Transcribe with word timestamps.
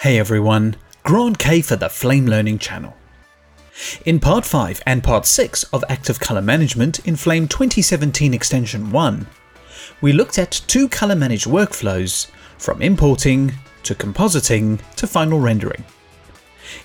Hey 0.00 0.18
everyone, 0.18 0.76
Grant 1.02 1.38
Kay 1.38 1.60
for 1.60 1.76
the 1.76 1.90
Flame 1.90 2.24
Learning 2.24 2.58
channel. 2.58 2.96
In 4.06 4.18
Part 4.18 4.46
5 4.46 4.80
and 4.86 5.04
Part 5.04 5.26
6 5.26 5.64
of 5.74 5.84
Active 5.90 6.18
Color 6.18 6.40
Management 6.40 7.06
in 7.06 7.16
Flame 7.16 7.46
2017 7.46 8.32
Extension 8.32 8.92
1, 8.92 9.26
we 10.00 10.14
looked 10.14 10.38
at 10.38 10.62
two 10.66 10.88
color 10.88 11.14
managed 11.14 11.46
workflows 11.46 12.30
from 12.56 12.80
importing 12.80 13.52
to 13.82 13.94
compositing 13.94 14.80
to 14.96 15.06
final 15.06 15.38
rendering. 15.38 15.84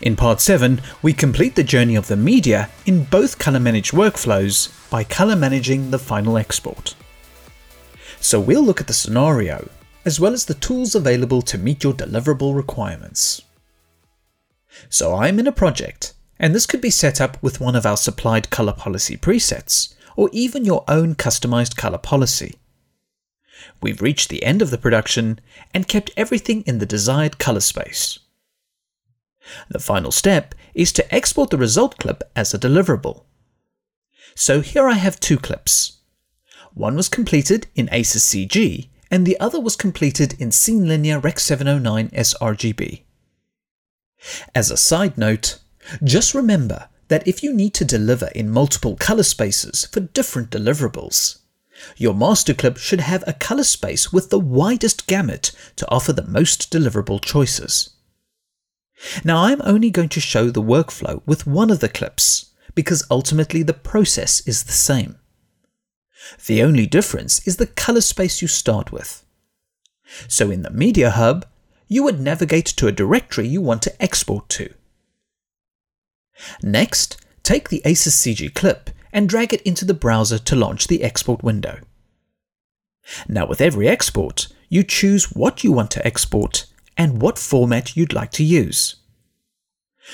In 0.02 0.18
Part 0.18 0.42
7, 0.42 0.82
we 1.02 1.14
complete 1.14 1.56
the 1.56 1.64
journey 1.64 1.96
of 1.96 2.10
the 2.10 2.18
media 2.18 2.70
in 2.86 3.06
both 3.06 3.40
color 3.40 3.62
managed 3.62 3.94
workflows 3.94 4.90
by 4.90 5.06
color 5.06 5.38
managing 5.38 5.92
the 5.92 6.00
final 6.00 6.38
export. 6.38 6.96
So 8.20 8.42
we'll 8.42 8.62
look 8.62 8.82
at 8.82 8.88
the 8.88 8.94
scenario 8.94 9.70
as 10.06 10.20
well 10.20 10.34
as 10.34 10.46
the 10.46 10.54
tools 10.54 10.94
available 10.94 11.42
to 11.42 11.58
meet 11.58 11.84
your 11.84 11.94
deliverable 11.94 12.56
requirements. 12.56 13.42
So 14.88 15.16
I'm 15.16 15.40
in 15.40 15.48
a 15.48 15.52
project, 15.52 16.14
and 16.40 16.54
this 16.54 16.68
could 16.68 16.82
be 16.82 16.92
set 16.92 17.20
up 17.20 17.42
with 17.42 17.60
one 17.60 17.76
of 17.76 17.86
our 17.86 17.98
supplied 17.98 18.52
color 18.52 18.74
policy 18.74 19.18
presets, 19.18 19.96
or 20.16 20.30
even 20.32 20.64
your 20.64 20.84
own 20.88 21.16
customized 21.16 21.76
color 21.76 21.98
policy. 21.98 22.56
We've 23.82 24.02
reached 24.02 24.30
the 24.30 24.44
end 24.44 24.62
of 24.62 24.70
the 24.70 24.78
production 24.78 25.40
and 25.74 25.88
kept 25.88 26.12
everything 26.16 26.62
in 26.68 26.78
the 26.78 26.86
desired 26.86 27.40
color 27.40 27.60
space. 27.60 28.20
The 29.70 29.80
final 29.80 30.12
step 30.12 30.54
is 30.74 30.92
to 30.94 31.14
export 31.14 31.50
the 31.50 31.58
result 31.58 31.98
clip 31.98 32.24
as 32.36 32.54
a 32.54 32.60
deliverable. 32.60 33.24
So 34.36 34.62
here 34.62 34.88
I 34.88 34.94
have 34.94 35.20
two 35.20 35.38
clips. 35.38 36.00
One 36.74 36.96
was 36.96 37.10
completed 37.10 37.68
in 37.76 37.90
ACES 37.92 38.26
CG 38.26 38.90
and 39.12 39.26
the 39.26 39.40
other 39.40 39.60
was 39.60 39.76
completed 39.76 40.36
in 40.40 40.52
Scene 40.52 40.88
Linear 40.88 41.20
Rec 41.20 41.40
709 41.40 42.10
sRGB. 42.10 43.04
As 44.54 44.72
a 44.72 44.78
side 44.78 45.18
note, 45.18 45.60
just 46.04 46.34
remember 46.34 46.90
that 47.08 47.28
if 47.28 47.44
you 47.44 47.54
need 47.54 47.74
to 47.76 47.86
deliver 47.86 48.28
in 48.34 48.50
multiple 48.50 48.96
color 48.96 49.24
spaces 49.24 49.86
for 49.86 50.00
different 50.00 50.50
deliverables, 50.50 51.40
your 51.98 52.14
master 52.14 52.54
clip 52.54 52.78
should 52.78 53.02
have 53.02 53.24
a 53.28 53.34
color 53.34 53.64
space 53.64 54.12
with 54.12 54.30
the 54.30 54.40
widest 54.40 55.08
gamut 55.08 55.52
to 55.76 55.90
offer 55.92 56.14
the 56.14 56.26
most 56.26 56.72
deliverable 56.72 57.22
choices. 57.22 57.92
Now 59.24 59.44
I'm 59.44 59.62
only 59.64 59.92
going 59.92 60.10
to 60.10 60.22
show 60.22 60.50
the 60.50 60.62
workflow 60.62 61.22
with 61.26 61.46
one 61.46 61.70
of 61.70 61.82
the 61.82 61.90
clips 61.90 62.52
because 62.74 63.06
ultimately 63.12 63.62
the 63.62 63.74
process 63.74 64.46
is 64.48 64.64
the 64.64 64.72
same. 64.72 65.18
The 66.46 66.64
only 66.64 66.86
difference 66.88 67.46
is 67.48 67.58
the 67.58 67.68
color 67.68 68.02
space 68.02 68.42
you 68.42 68.48
start 68.48 68.92
with. 68.92 69.24
So 70.28 70.52
in 70.52 70.62
the 70.62 70.70
Media 70.70 71.12
Hub, 71.12 71.46
you 71.88 72.04
would 72.04 72.20
navigate 72.20 72.66
to 72.66 72.88
a 72.88 72.92
directory 72.92 73.48
you 73.48 73.62
want 73.62 73.82
to 73.84 74.02
export 74.02 74.50
to. 74.50 74.74
Next, 76.62 77.18
take 77.44 77.70
the 77.70 77.82
ACES 77.86 78.16
CG 78.16 78.54
clip 78.54 78.90
and 79.14 79.30
drag 79.30 79.54
it 79.54 79.62
into 79.62 79.86
the 79.86 79.94
browser 79.94 80.38
to 80.40 80.56
launch 80.56 80.88
the 80.88 81.04
export 81.04 81.44
window. 81.44 81.80
Now 83.28 83.46
with 83.46 83.62
every 83.62 83.88
export, 83.88 84.48
you 84.68 84.84
choose 84.84 85.32
what 85.32 85.64
you 85.64 85.72
want 85.72 85.92
to 85.92 86.06
export 86.06 86.66
and 86.98 87.22
what 87.22 87.38
format 87.38 87.96
you'd 87.96 88.14
like 88.14 88.32
to 88.32 88.44
use. 88.44 88.96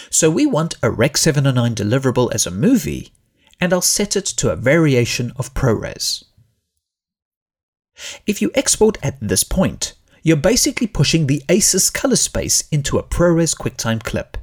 So 0.10 0.30
we 0.30 0.46
want 0.46 0.76
a 0.82 0.92
Rec 0.92 1.18
709 1.18 1.76
deliverable 1.76 2.34
as 2.34 2.46
a 2.46 2.52
movie 2.52 3.12
and 3.62 3.72
I'll 3.72 3.82
set 3.82 4.16
it 4.16 4.26
to 4.26 4.50
a 4.50 4.56
variation 4.56 5.32
of 5.38 5.54
ProRes. 5.54 6.26
If 8.26 8.42
you 8.42 8.52
export 8.56 8.98
at 9.04 9.20
this 9.22 9.44
point, 9.44 9.94
you're 10.24 10.38
basically 10.38 10.88
pushing 10.88 11.28
the 11.28 11.44
ACES 11.48 11.92
color 11.92 12.16
space 12.16 12.68
into 12.72 12.98
a 12.98 13.04
ProRes 13.04 13.56
QuickTime 13.56 14.04
clip. 14.04 14.38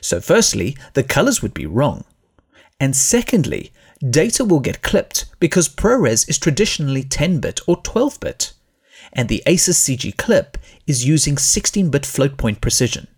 So 0.00 0.20
firstly, 0.20 0.76
the 0.94 1.02
colors 1.02 1.42
would 1.42 1.54
be 1.54 1.66
wrong. 1.66 2.04
And 2.80 2.96
secondly, 2.96 3.72
data 4.08 4.44
will 4.44 4.60
get 4.60 4.82
clipped 4.82 5.26
because 5.38 5.68
ProRes 5.68 6.28
is 6.28 6.38
traditionally 6.38 7.02
10-bit 7.02 7.60
or 7.66 7.82
12-bit, 7.82 8.52
and 9.12 9.28
the 9.28 9.42
ACES 9.46 9.78
CG 9.78 10.16
clip 10.16 10.58
is 10.86 11.06
using 11.06 11.36
16-bit 11.36 12.04
float 12.04 12.36
point 12.36 12.60
precision. 12.60 13.08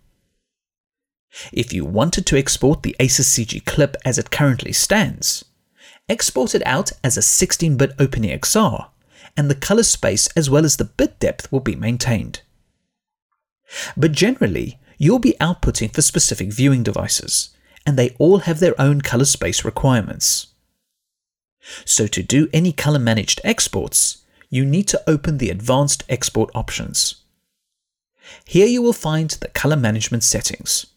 If 1.51 1.71
you 1.73 1.85
wanted 1.85 2.25
to 2.27 2.37
export 2.37 2.83
the 2.83 2.95
ACES 2.99 3.27
CG 3.27 3.65
clip 3.65 3.95
as 4.03 4.17
it 4.17 4.31
currently 4.31 4.73
stands, 4.73 5.45
export 6.07 6.55
it 6.55 6.63
out 6.65 6.91
as 7.03 7.17
a 7.17 7.21
16-bit 7.21 7.97
OpenEXR, 7.97 8.87
and 9.37 9.49
the 9.49 9.55
color 9.55 9.83
space 9.83 10.27
as 10.35 10.49
well 10.49 10.65
as 10.65 10.77
the 10.77 10.85
bit 10.85 11.19
depth 11.19 11.51
will 11.51 11.59
be 11.59 11.75
maintained. 11.75 12.41
But 13.95 14.11
generally, 14.11 14.79
you'll 14.97 15.19
be 15.19 15.35
outputting 15.39 15.93
for 15.93 16.01
specific 16.01 16.51
viewing 16.51 16.83
devices, 16.83 17.49
and 17.85 17.97
they 17.97 18.15
all 18.17 18.39
have 18.39 18.59
their 18.59 18.79
own 18.81 19.01
color 19.01 19.25
space 19.25 19.63
requirements. 19.63 20.47
So 21.85 22.07
to 22.07 22.23
do 22.23 22.49
any 22.51 22.71
color 22.71 22.99
managed 22.99 23.41
exports, 23.43 24.23
you 24.49 24.65
need 24.65 24.87
to 24.87 25.01
open 25.07 25.37
the 25.37 25.51
advanced 25.51 26.03
export 26.09 26.49
options. 26.55 27.15
Here 28.45 28.67
you 28.67 28.81
will 28.81 28.93
find 28.93 29.29
the 29.29 29.47
color 29.49 29.75
management 29.75 30.23
settings. 30.23 30.87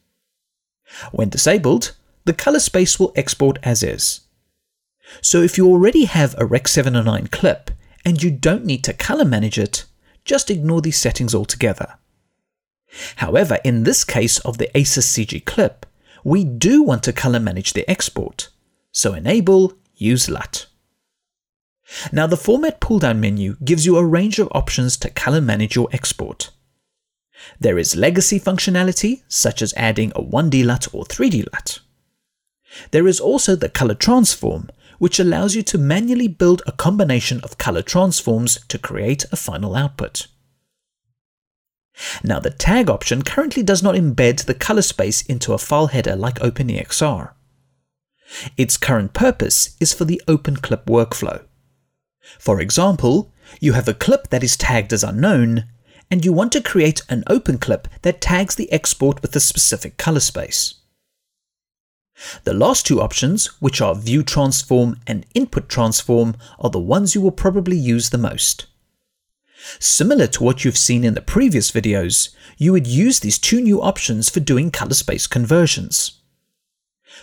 When 1.10 1.28
disabled, 1.28 1.92
the 2.25 2.32
color 2.32 2.60
space 2.60 2.98
will 2.98 3.12
export 3.16 3.58
as 3.62 3.82
is. 3.82 4.20
So 5.20 5.42
if 5.42 5.58
you 5.58 5.66
already 5.66 6.04
have 6.04 6.34
a 6.38 6.47
Rec 6.47 6.69
709 6.69 7.28
clip 7.28 7.70
and 8.04 8.22
you 8.22 8.30
don't 8.30 8.64
need 8.64 8.84
to 8.84 8.92
color 8.92 9.25
manage 9.25 9.58
it, 9.58 9.84
just 10.25 10.50
ignore 10.50 10.80
these 10.80 10.98
settings 10.98 11.34
altogether. 11.34 11.94
However, 13.16 13.58
in 13.64 13.84
this 13.84 14.04
case 14.04 14.38
of 14.41 14.58
the 14.58 14.76
ACES 14.76 15.06
CG 15.06 15.44
clip, 15.44 15.86
we 16.25 16.44
do 16.44 16.82
want 16.82 17.03
to 17.04 17.12
color 17.12 17.41
manage 17.41 17.72
the 17.72 17.88
export, 17.91 18.48
so 18.92 19.14
enable 19.14 19.74
Use 20.03 20.28
LUT. 20.28 20.66
Now 22.10 22.26
the 22.26 22.36
Format 22.36 22.80
pull-down 22.80 23.20
menu 23.20 23.56
gives 23.64 23.86
you 23.86 23.97
a 23.97 24.04
range 24.04 24.41
of 24.41 24.48
options 24.50 24.97
to 24.97 25.10
color 25.10 25.41
manage 25.41 25.76
your 25.76 25.88
export. 25.92 26.50
There 27.62 27.78
is 27.78 27.94
legacy 27.94 28.40
functionality, 28.40 29.22
such 29.28 29.62
as 29.62 29.72
adding 29.76 30.10
a 30.16 30.20
1D 30.20 30.64
LUT 30.64 30.92
or 30.92 31.04
3D 31.04 31.46
LUT. 31.52 31.78
There 32.90 33.06
is 33.06 33.20
also 33.20 33.54
the 33.54 33.68
color 33.68 33.94
transform, 33.94 34.68
which 34.98 35.20
allows 35.20 35.54
you 35.54 35.62
to 35.62 35.78
manually 35.78 36.26
build 36.26 36.62
a 36.66 36.72
combination 36.72 37.40
of 37.42 37.58
color 37.58 37.82
transforms 37.82 38.58
to 38.66 38.78
create 38.78 39.26
a 39.30 39.36
final 39.36 39.76
output. 39.76 40.26
Now 42.24 42.40
the 42.40 42.50
tag 42.50 42.90
option 42.90 43.22
currently 43.22 43.62
does 43.62 43.80
not 43.80 43.94
embed 43.94 44.46
the 44.46 44.54
color 44.54 44.82
space 44.82 45.22
into 45.22 45.52
a 45.52 45.58
file 45.58 45.86
header 45.86 46.16
like 46.16 46.40
OpenEXR. 46.40 47.30
Its 48.56 48.76
current 48.76 49.12
purpose 49.12 49.76
is 49.78 49.94
for 49.94 50.04
the 50.04 50.20
open 50.26 50.56
clip 50.56 50.86
workflow. 50.86 51.44
For 52.40 52.60
example, 52.60 53.32
you 53.60 53.74
have 53.74 53.86
a 53.86 53.94
clip 53.94 54.30
that 54.30 54.42
is 54.42 54.56
tagged 54.56 54.92
as 54.92 55.04
unknown, 55.04 55.68
and 56.12 56.26
you 56.26 56.32
want 56.32 56.52
to 56.52 56.60
create 56.60 57.00
an 57.08 57.24
open 57.26 57.56
clip 57.56 57.88
that 58.02 58.20
tags 58.20 58.54
the 58.54 58.70
export 58.70 59.22
with 59.22 59.34
a 59.34 59.40
specific 59.40 59.96
color 59.96 60.20
space. 60.20 60.74
The 62.44 62.52
last 62.52 62.86
two 62.86 63.00
options, 63.00 63.46
which 63.62 63.80
are 63.80 63.94
View 63.94 64.22
Transform 64.22 65.00
and 65.06 65.24
Input 65.34 65.70
Transform, 65.70 66.36
are 66.58 66.68
the 66.68 66.78
ones 66.78 67.14
you 67.14 67.22
will 67.22 67.30
probably 67.30 67.78
use 67.78 68.10
the 68.10 68.18
most. 68.18 68.66
Similar 69.78 70.26
to 70.26 70.44
what 70.44 70.66
you've 70.66 70.76
seen 70.76 71.02
in 71.02 71.14
the 71.14 71.22
previous 71.22 71.70
videos, 71.70 72.34
you 72.58 72.72
would 72.72 72.86
use 72.86 73.20
these 73.20 73.38
two 73.38 73.62
new 73.62 73.80
options 73.80 74.28
for 74.28 74.40
doing 74.40 74.70
color 74.70 74.92
space 74.92 75.26
conversions. 75.26 76.20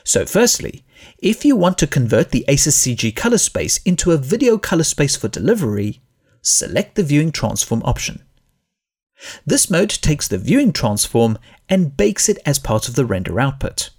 So 0.04 0.26
firstly, 0.26 0.84
if 1.20 1.46
you 1.46 1.56
want 1.56 1.78
to 1.78 1.86
convert 1.86 2.32
the 2.32 2.44
ACES 2.48 2.76
CG 2.76 3.16
color 3.16 3.38
space 3.38 3.78
into 3.84 4.14
a 4.14 4.18
video 4.18 4.58
color 4.58 4.84
space 4.84 5.16
for 5.16 5.28
delivery, 5.28 6.02
select 6.42 6.96
the 6.96 7.04
Viewing 7.04 7.32
Transform 7.32 7.84
option. 7.86 8.24
This 9.46 9.70
mode 9.70 9.90
takes 9.90 10.28
the 10.28 10.38
viewing 10.38 10.72
transform 10.72 11.38
and 11.68 11.96
bakes 11.96 12.30
it 12.30 12.40
as 12.46 12.60
part 12.60 12.88
of 12.88 12.96
the 12.96 13.06
render 13.06 13.40
output. 13.40 13.90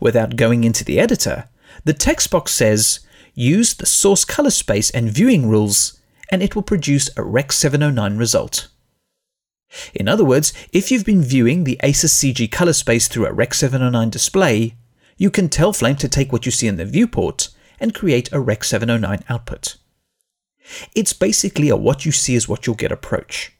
Without 0.00 0.36
going 0.36 0.64
into 0.64 0.84
the 0.84 0.98
editor, 0.98 1.48
the 1.84 1.92
text 1.92 2.30
box 2.30 2.52
says, 2.52 3.00
use 3.34 3.74
the 3.74 3.86
source 3.86 4.24
color 4.24 4.50
space 4.50 4.90
and 4.90 5.10
viewing 5.10 5.48
rules, 5.48 6.00
and 6.30 6.42
it 6.42 6.56
will 6.56 6.62
produce 6.62 7.08
a 7.16 7.22
Rec 7.22 7.52
709 7.52 8.16
result. 8.18 8.68
In 9.94 10.08
other 10.08 10.24
words, 10.24 10.52
if 10.72 10.90
you've 10.90 11.04
been 11.04 11.22
viewing 11.22 11.64
the 11.64 11.78
ACES 11.82 12.12
CG 12.14 12.50
color 12.50 12.72
space 12.72 13.06
through 13.06 13.26
a 13.26 13.32
Rec 13.32 13.54
709 13.54 14.10
display, 14.10 14.74
you 15.16 15.30
can 15.30 15.48
tell 15.48 15.72
Flame 15.72 15.96
to 15.96 16.08
take 16.08 16.32
what 16.32 16.46
you 16.46 16.52
see 16.52 16.66
in 16.66 16.76
the 16.76 16.84
viewport 16.84 17.50
and 17.78 17.94
create 17.94 18.32
a 18.32 18.40
Rec 18.40 18.64
709 18.64 19.24
output. 19.28 19.76
It's 20.94 21.12
basically 21.12 21.68
a 21.68 21.76
what 21.76 22.04
you 22.04 22.12
see 22.12 22.34
is 22.34 22.48
what 22.48 22.66
you'll 22.66 22.76
get 22.76 22.92
approach. 22.92 23.52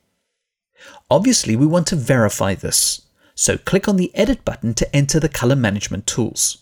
Obviously, 1.10 1.56
we 1.56 1.66
want 1.66 1.86
to 1.88 1.96
verify 1.96 2.54
this, 2.54 3.02
so 3.34 3.58
click 3.58 3.88
on 3.88 3.96
the 3.96 4.14
Edit 4.14 4.44
button 4.44 4.74
to 4.74 4.96
enter 4.96 5.18
the 5.18 5.28
color 5.28 5.56
management 5.56 6.06
tools. 6.06 6.58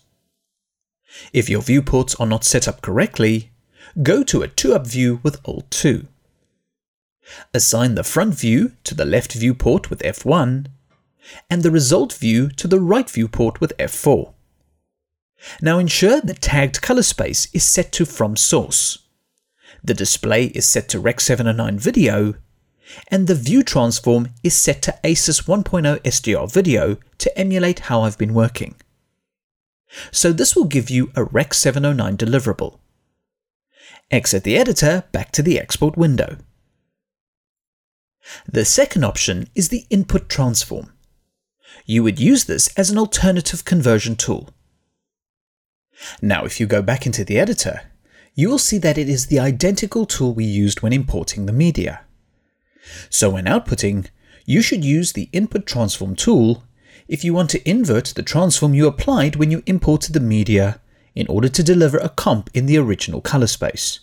If 1.33 1.49
your 1.49 1.63
viewports 1.63 2.15
are 2.17 2.27
not 2.27 2.45
set 2.45 2.69
up 2.69 2.83
correctly, 2.83 3.51
go 4.03 4.23
to 4.25 4.43
a 4.43 4.49
2-up 4.49 4.87
view 4.87 5.21
with 5.23 5.41
Alt 5.45 5.71
2. 5.71 6.07
Assign 7.55 7.95
the 7.95 8.05
front 8.05 8.35
view 8.35 8.73
to 8.85 8.95
the 8.95 9.05
left 9.05 9.33
viewport 9.33 9.91
with 9.91 10.03
F1 10.03 10.67
and 11.51 11.63
the 11.63 11.71
result 11.71 12.13
view 12.13 12.49
to 12.51 12.69
the 12.69 12.81
right 12.81 13.09
viewport 13.11 13.61
with 13.61 13.77
F4. 13.79 14.33
Now 15.61 15.79
ensure 15.79 16.21
the 16.21 16.35
tagged 16.35 16.81
color 16.81 17.03
space 17.03 17.49
is 17.53 17.65
set 17.65 17.93
to 17.93 18.07
from 18.07 18.37
source. 18.37 18.99
The 19.83 19.95
display 19.95 20.47
is 20.47 20.67
set 20.69 20.89
to 20.91 21.01
Rec 21.01 21.21
709 21.21 21.79
video, 21.79 22.35
and 23.09 23.27
the 23.27 23.35
view 23.35 23.63
transform 23.63 24.31
is 24.43 24.57
set 24.57 24.83
to 24.83 24.99
ACES 25.05 25.43
1.0 25.43 26.01
SDR 26.03 26.53
video 26.53 26.97
to 27.19 27.39
emulate 27.39 27.81
how 27.81 28.03
I've 28.03 28.19
been 28.19 28.35
working. 28.35 28.75
So 30.11 30.33
this 30.33 30.55
will 30.55 30.65
give 30.65 30.91
you 30.91 31.11
a 31.15 31.25
Rec 31.25 31.55
709 31.55 32.17
deliverable. 32.17 32.79
Exit 34.11 34.45
the 34.45 34.57
editor 34.57 35.05
back 35.13 35.33
to 35.33 35.43
the 35.43 35.59
export 35.59 35.97
window. 35.97 36.39
The 38.47 38.65
second 38.65 39.05
option 39.05 39.49
is 39.55 39.69
the 39.69 39.87
input 39.91 40.29
transform. 40.29 40.93
You 41.85 42.03
would 42.03 42.19
use 42.19 42.45
this 42.45 42.69
as 42.77 42.91
an 42.91 42.99
alternative 42.99 43.65
conversion 43.65 44.17
tool. 44.17 44.51
Now, 46.21 46.45
if 46.45 46.61
you 46.61 46.67
go 46.67 46.83
back 46.83 47.07
into 47.07 47.25
the 47.25 47.39
editor, 47.39 47.83
you 48.35 48.51
will 48.51 48.59
see 48.59 48.79
that 48.79 48.99
it 48.99 49.09
is 49.09 49.27
the 49.27 49.39
identical 49.39 50.05
tool 50.05 50.35
we 50.35 50.45
used 50.45 50.83
when 50.83 50.93
importing 50.93 51.47
the 51.47 51.53
media. 51.53 52.06
So 53.11 53.31
when 53.31 53.47
outputting, 53.47 54.09
you 54.45 54.63
should 54.63 54.85
use 54.85 55.13
the 55.13 55.29
input 55.33 55.67
transform 55.67 56.15
tool 56.15 56.65
if 57.09 57.25
you 57.25 57.35
want 57.35 57.51
to 57.51 57.69
invert 57.69 58.07
the 58.07 58.23
transform 58.23 58.75
you 58.75 58.87
applied 58.87 59.37
when 59.37 59.51
you 59.51 59.63
imported 59.67 60.13
the 60.13 60.21
media 60.21 60.81
in 61.15 61.27
order 61.29 61.49
to 61.49 61.63
deliver 61.63 61.99
a 61.99 62.09
comp 62.09 62.51
in 62.55 62.67
the 62.67 62.79
original 62.79 63.21
color 63.21 63.47
space. 63.47 64.01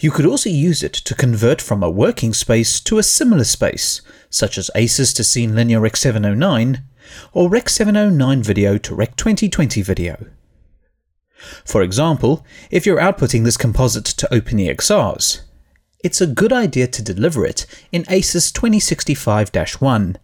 You 0.00 0.10
could 0.10 0.26
also 0.26 0.50
use 0.50 0.82
it 0.82 0.92
to 0.92 1.14
convert 1.14 1.60
from 1.60 1.82
a 1.82 1.90
working 1.90 2.32
space 2.34 2.80
to 2.80 2.98
a 2.98 3.02
similar 3.02 3.44
space, 3.44 4.00
such 4.28 4.58
as 4.58 4.70
ACES 4.74 5.12
to 5.14 5.24
Scene 5.24 5.54
Linear 5.54 5.80
Rec 5.80 5.96
709 5.96 6.82
or 7.32 7.48
Rec 7.48 7.68
709 7.68 8.42
video 8.42 8.78
to 8.78 8.94
Rec 8.94 9.14
2020 9.16 9.82
video. 9.82 10.26
For 11.64 11.82
example, 11.82 12.44
if 12.70 12.86
you're 12.86 13.00
outputting 13.00 13.44
this 13.44 13.56
composite 13.56 14.04
to 14.04 14.28
OpenEXRs, 14.28 15.42
it's 16.02 16.20
a 16.20 16.26
good 16.26 16.52
idea 16.52 16.86
to 16.88 17.02
deliver 17.02 17.46
it 17.46 17.66
in 17.92 18.04
ACES 18.08 18.52
2065-1 18.52 20.16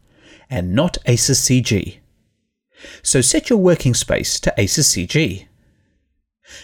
and 0.50 0.74
not 0.74 0.98
ACES 1.06 1.40
CG. 1.40 1.98
So 3.02 3.20
set 3.20 3.50
your 3.50 3.58
working 3.58 3.94
space 3.94 4.40
to 4.40 4.54
ACES 4.56 4.94
CG. 4.94 5.46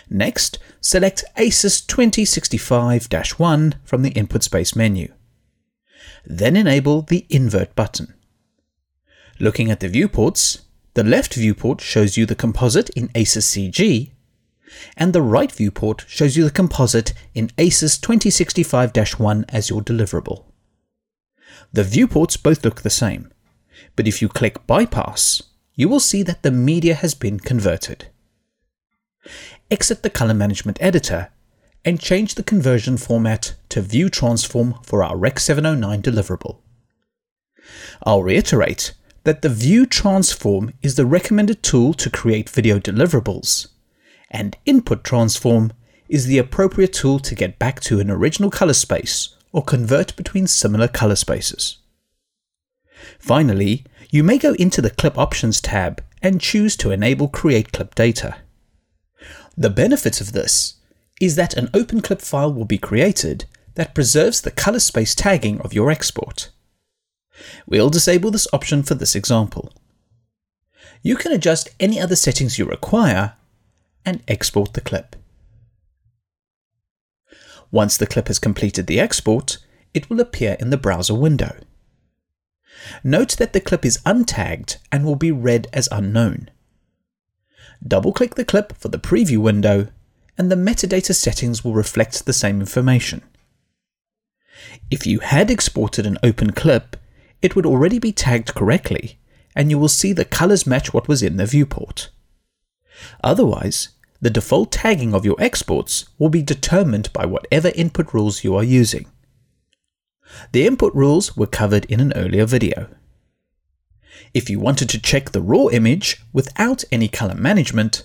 Next, 0.09 0.59
select 0.81 1.25
ACES 1.37 1.83
2065-1 1.83 3.75
from 3.85 4.03
the 4.03 4.11
input 4.11 4.43
space 4.43 4.75
menu. 4.75 5.13
Then 6.25 6.57
enable 6.57 7.03
the 7.03 7.27
invert 7.29 7.75
button. 7.75 8.15
Looking 9.39 9.71
at 9.71 9.81
the 9.81 9.89
viewports, 9.89 10.63
the 10.95 11.05
left 11.05 11.35
viewport 11.35 11.81
shows 11.81 12.17
you 12.17 12.25
the 12.25 12.35
composite 12.35 12.89
in 12.91 13.11
ACES 13.15 13.47
CG, 13.47 14.11
and 14.97 15.13
the 15.13 15.23
right 15.23 15.51
viewport 15.51 16.05
shows 16.09 16.37
you 16.37 16.45
the 16.45 16.51
composite 16.51 17.13
in 17.35 17.51
ACES 17.59 17.99
2065-1 17.99 19.45
as 19.49 19.71
your 19.71 19.83
deliverable. 19.83 20.45
The 21.73 21.85
viewports 21.85 22.37
both 22.37 22.65
look 22.65 22.83
the 22.83 22.91
same, 22.91 23.33
but 23.97 24.07
if 24.07 24.23
you 24.23 24.29
click 24.29 24.67
Bypass, 24.67 25.43
you 25.75 25.89
will 25.89 26.01
see 26.01 26.23
that 26.23 26.43
the 26.43 26.51
media 26.51 26.95
has 26.95 27.15
been 27.15 27.41
converted. 27.41 28.09
Exit 29.71 30.03
the 30.03 30.11
Color 30.11 30.35
Management 30.35 30.79
Editor 30.81 31.31
and 31.85 32.01
change 32.01 32.35
the 32.35 32.43
conversion 32.43 32.97
format 32.97 33.55
to 33.69 33.81
View 33.81 34.09
Transform 34.09 34.75
for 34.83 35.03
our 35.03 35.17
Rec 35.17 35.39
709 35.39 36.03
deliverable. 36.03 36.59
I'll 38.05 38.23
reiterate 38.23 38.95
that 39.25 39.43
the 39.43 39.49
View 39.49 39.87
Transform 39.87 40.73
is 40.83 40.95
the 40.95 41.07
recommended 41.07 41.63
tool 41.63 41.95
to 41.95 42.11
create 42.11 42.49
video 42.49 42.79
deliverables, 42.79 43.69
and 44.35 44.59
Input 44.67 45.05
Transform 45.05 45.73
is 46.09 46.27
the 46.27 46.39
appropriate 46.39 46.93
tool 46.93 47.21
to 47.21 47.35
get 47.37 47.59
back 47.59 47.81
to 47.81 48.01
an 48.01 48.11
original 48.11 48.51
color 48.51 48.75
space 48.75 49.37
or 49.53 49.63
convert 49.63 50.15
between 50.17 50.49
similar 50.49 50.89
color 50.89 51.15
spaces. 51.15 51.79
Finally, 53.19 53.85
you 54.11 54.25
may 54.25 54.37
go 54.37 54.55
into 54.55 54.83
the 54.83 54.91
Clip 54.91 55.17
Options 55.17 55.61
tab 55.61 56.03
and 56.21 56.41
choose 56.41 56.77
to 56.77 56.91
enable 56.91 57.29
Create 57.29 57.73
Clip 57.73 57.95
Data. 57.95 58.37
The 59.57 59.71
benefit 59.71 60.21
of 60.21 60.33
this 60.33 60.75
is 61.21 61.37
that 61.37 61.55
an 61.55 61.71
open 61.73 62.01
clip 62.01 62.21
file 62.21 62.53
will 62.53 62.65
be 62.65 62.77
created 62.77 63.45
that 63.77 63.95
preserves 63.95 64.41
the 64.41 64.51
color 64.51 64.81
space 64.81 65.15
tagging 65.15 65.61
of 65.61 65.73
your 65.73 65.91
export. 65.91 66.51
We'll 67.67 67.91
disable 67.91 68.33
this 68.33 68.49
option 68.53 68.83
for 68.83 68.95
this 68.95 69.15
example. 69.15 69.73
You 71.03 71.17
can 71.17 71.31
adjust 71.31 71.69
any 71.79 72.01
other 72.01 72.17
settings 72.17 72.59
you 72.59 72.65
require 72.65 73.35
and 74.05 74.23
export 74.29 74.75
the 74.75 74.81
clip. 74.81 75.17
Once 77.71 77.97
the 77.97 78.07
clip 78.07 78.29
has 78.29 78.39
completed 78.39 78.87
the 78.87 79.01
export, 79.01 79.59
it 79.93 80.09
will 80.09 80.21
appear 80.21 80.57
in 80.61 80.71
the 80.71 80.77
browser 80.77 81.15
window. 81.15 81.57
Note 83.03 83.37
that 83.39 83.53
the 83.53 83.61
clip 83.61 83.85
is 83.85 83.99
untagged 84.07 84.77
and 84.93 85.05
will 85.05 85.17
be 85.17 85.33
read 85.33 85.67
as 85.73 85.89
unknown. 85.91 86.51
Double-click 87.87 88.35
the 88.35 88.45
clip 88.45 88.77
for 88.77 88.89
the 88.89 88.99
preview 88.99 89.39
window 89.39 89.89
and 90.37 90.51
the 90.51 90.57
metadata 90.57 91.15
settings 91.15 91.65
will 91.65 91.75
reflect 91.75 92.27
the 92.27 92.33
same 92.33 92.61
information. 92.61 93.23
If 94.91 95.07
you 95.07 95.21
had 95.21 95.51
exported 95.51 96.07
an 96.07 96.19
open 96.23 96.53
clip, 96.53 96.97
it 97.43 97.55
would 97.55 97.67
already 97.67 97.99
be 97.99 98.13
tagged 98.13 98.55
correctly 98.55 99.19
and 99.55 99.71
you 99.71 99.79
will 99.79 99.89
see 99.89 100.13
the 100.13 100.25
colors 100.25 100.67
match 100.67 100.93
what 100.93 101.09
was 101.09 101.23
in 101.23 101.37
the 101.37 101.47
viewport. 101.47 102.11
Otherwise, 103.23 103.91
the 104.21 104.31
default 104.31 104.73
tagging 104.73 105.15
of 105.15 105.25
your 105.25 105.37
exports 105.39 106.07
will 106.19 106.29
be 106.29 106.43
determined 106.43 107.13
by 107.13 107.27
whatever 107.27 107.73
input 107.75 108.15
rules 108.15 108.45
you 108.45 108.55
are 108.57 108.65
using. 108.65 109.07
The 110.53 110.67
input 110.67 110.95
rules 110.95 111.37
were 111.37 111.47
covered 111.47 111.85
in 111.87 112.01
an 112.01 112.13
earlier 112.15 112.47
video. 112.47 112.89
If 114.33 114.49
you 114.49 114.59
wanted 114.59 114.89
to 114.91 115.01
check 115.01 115.31
the 115.31 115.43
raw 115.43 115.67
image 115.69 116.23
without 116.33 116.85
any 116.91 117.09
color 117.09 117.35
management, 117.35 118.05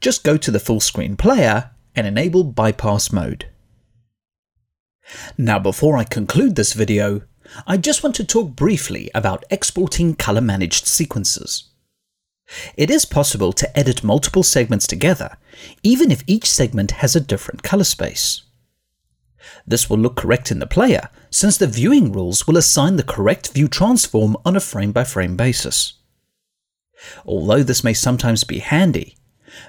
just 0.00 0.24
go 0.24 0.36
to 0.36 0.50
the 0.50 0.60
full 0.60 0.80
screen 0.80 1.16
player 1.16 1.70
and 1.94 2.06
enable 2.06 2.44
bypass 2.44 3.12
mode. 3.12 3.48
Now 5.38 5.58
before 5.58 5.96
I 5.96 6.04
conclude 6.04 6.56
this 6.56 6.72
video, 6.72 7.22
I 7.66 7.76
just 7.76 8.02
want 8.02 8.16
to 8.16 8.24
talk 8.24 8.50
briefly 8.50 9.10
about 9.14 9.44
exporting 9.50 10.14
color 10.14 10.40
managed 10.40 10.86
sequences. 10.86 11.70
It 12.76 12.90
is 12.90 13.04
possible 13.04 13.52
to 13.54 13.78
edit 13.78 14.04
multiple 14.04 14.42
segments 14.42 14.86
together, 14.86 15.36
even 15.82 16.10
if 16.10 16.22
each 16.26 16.50
segment 16.50 16.92
has 16.92 17.16
a 17.16 17.20
different 17.20 17.62
color 17.62 17.84
space. 17.84 18.42
This 19.66 19.90
will 19.90 19.98
look 19.98 20.16
correct 20.16 20.50
in 20.50 20.58
the 20.58 20.66
player, 20.66 21.08
since 21.30 21.56
the 21.56 21.66
viewing 21.66 22.12
rules 22.12 22.46
will 22.46 22.56
assign 22.56 22.96
the 22.96 23.02
correct 23.02 23.52
view 23.52 23.68
transform 23.68 24.36
on 24.44 24.56
a 24.56 24.60
frame-by-frame 24.60 25.36
basis. 25.36 25.94
Although 27.24 27.62
this 27.62 27.84
may 27.84 27.92
sometimes 27.92 28.44
be 28.44 28.60
handy, 28.60 29.16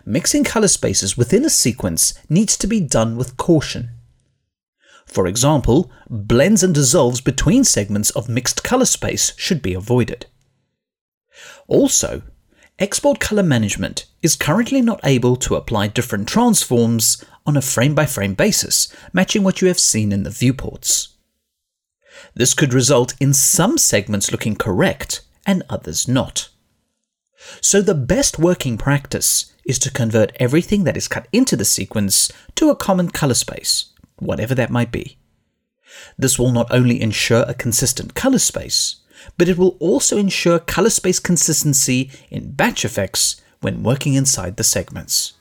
mixing 0.06 0.44
color 0.44 0.68
spaces 0.68 1.18
within 1.18 1.46
a 1.46 1.50
sequence 1.50 2.14
needs 2.30 2.58
to 2.58 2.68
be 2.68 2.80
done 2.80 3.18
with 3.18 3.38
caution. 3.38 3.90
For 5.06 5.26
example, 5.26 5.92
blends 6.10 6.64
and 6.64 6.74
dissolves 6.74 7.22
between 7.22 7.64
segments 7.64 8.10
of 8.12 8.30
mixed 8.30 8.64
color 8.64 8.86
space 8.86 9.34
should 9.38 9.62
be 9.62 9.74
avoided. 9.74 10.26
Also, 11.68 12.24
Export 12.80 13.20
Color 13.20 13.42
Management 13.42 14.06
is 14.22 14.36
currently 14.36 14.84
not 14.84 15.00
able 15.04 15.36
to 15.38 15.56
apply 15.56 15.88
different 15.88 16.28
transforms 16.28 17.26
on 17.44 17.58
a 17.58 17.62
frame-by-frame 17.62 18.36
basis, 18.36 18.94
matching 19.12 19.44
what 19.44 19.62
you 19.62 19.68
have 19.68 19.80
seen 19.80 20.12
in 20.12 20.22
the 20.22 20.30
viewports. 20.30 21.16
This 22.36 22.54
could 22.54 22.76
result 22.76 23.16
in 23.20 23.34
some 23.34 23.80
segments 23.80 24.32
looking 24.32 24.56
correct 24.56 25.22
and 25.44 25.64
others 25.72 26.08
not. 26.08 26.50
So 27.62 27.82
the 27.82 27.96
best 27.96 28.38
working 28.38 28.78
practice 28.78 29.52
is 29.66 29.80
to 29.80 29.92
convert 29.92 30.38
everything 30.40 30.84
that 30.84 30.98
is 30.98 31.08
cut 31.08 31.28
into 31.32 31.56
the 31.56 31.66
sequence 31.66 32.32
to 32.56 32.70
a 32.70 32.76
common 32.76 33.10
color 33.10 33.34
space, 33.34 33.92
whatever 34.20 34.54
that 34.54 34.70
might 34.70 34.92
be. 34.92 35.18
This 36.16 36.38
will 36.38 36.52
not 36.52 36.68
only 36.70 37.02
ensure 37.02 37.44
a 37.48 37.56
consistent 37.56 38.14
color 38.14 38.40
space, 38.40 38.98
but 39.38 39.50
it 39.50 39.58
will 39.58 39.76
also 39.80 40.18
ensure 40.18 40.60
color 40.60 40.90
space 40.90 41.20
consistency 41.20 42.10
in 42.30 42.52
batch 42.52 42.86
effects 42.86 43.42
when 43.62 43.84
working 43.84 44.14
inside 44.14 44.58
the 44.58 44.64
segments. 44.64 45.34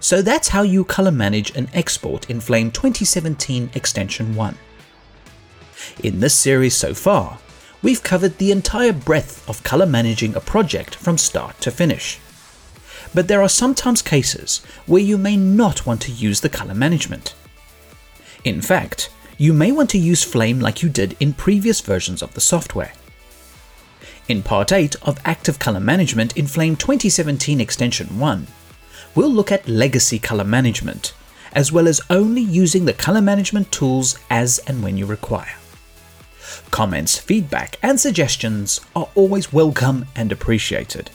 So 0.00 0.22
that's 0.22 0.48
how 0.48 0.62
you 0.62 0.84
color 0.84 1.12
manage 1.12 1.54
and 1.56 1.68
export 1.72 2.28
in 2.28 2.40
Flame 2.40 2.70
2017 2.70 3.70
Extension 3.74 4.34
1. 4.34 4.58
In 6.02 6.20
this 6.20 6.34
series 6.34 6.74
so 6.74 6.94
far, 6.94 7.38
we've 7.82 8.02
covered 8.02 8.38
the 8.38 8.52
entire 8.52 8.92
breadth 8.92 9.48
of 9.48 9.62
color 9.62 9.86
managing 9.86 10.34
a 10.34 10.40
project 10.40 10.94
from 10.94 11.18
start 11.18 11.60
to 11.60 11.70
finish. 11.70 12.18
But 13.14 13.28
there 13.28 13.42
are 13.42 13.48
sometimes 13.48 14.02
cases 14.02 14.62
where 14.86 15.02
you 15.02 15.18
may 15.18 15.36
not 15.36 15.86
want 15.86 16.00
to 16.02 16.12
use 16.12 16.40
the 16.40 16.48
color 16.48 16.74
management. 16.74 17.34
In 18.44 18.60
fact, 18.60 19.10
you 19.38 19.52
may 19.52 19.72
want 19.72 19.90
to 19.90 19.98
use 19.98 20.22
Flame 20.22 20.60
like 20.60 20.82
you 20.82 20.88
did 20.88 21.16
in 21.20 21.32
previous 21.32 21.80
versions 21.80 22.22
of 22.22 22.34
the 22.34 22.40
software. 22.40 22.92
In 24.28 24.42
Part 24.42 24.72
8 24.72 24.96
of 25.02 25.18
Active 25.24 25.58
Color 25.58 25.80
Management 25.80 26.36
in 26.36 26.46
Flame 26.46 26.76
2017 26.76 27.60
Extension 27.60 28.18
1, 28.18 28.46
we'll 29.14 29.30
look 29.30 29.50
at 29.50 29.68
legacy 29.68 30.18
color 30.18 30.44
management, 30.44 31.12
as 31.52 31.72
well 31.72 31.88
as 31.88 32.00
only 32.08 32.40
using 32.40 32.84
the 32.84 32.92
color 32.92 33.20
management 33.20 33.70
tools 33.72 34.18
as 34.30 34.58
and 34.66 34.82
when 34.82 34.96
you 34.96 35.06
require. 35.06 35.54
Comments, 36.70 37.18
feedback, 37.18 37.78
and 37.82 37.98
suggestions 37.98 38.80
are 38.94 39.08
always 39.14 39.52
welcome 39.52 40.06
and 40.14 40.32
appreciated. 40.32 41.10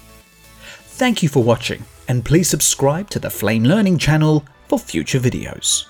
Thank 0.99 1.23
you 1.23 1.29
for 1.29 1.43
watching, 1.43 1.85
and 2.07 2.25
please 2.25 2.49
subscribe 2.49 3.09
to 3.11 3.19
the 3.19 3.29
Flame 3.29 3.63
Learning 3.63 3.97
channel 3.97 4.43
for 4.67 4.79
future 4.79 5.19
videos. 5.19 5.85